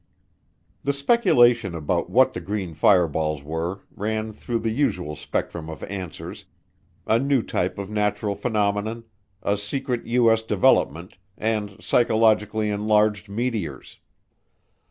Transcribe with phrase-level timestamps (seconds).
[0.83, 6.45] The speculation about what the green fireballs were ran through the usual spectrum of answers,
[7.05, 9.03] a new type of natural phenomenon,
[9.43, 10.41] a secret U.S.
[10.41, 13.99] development, and psychologically enlarged meteors.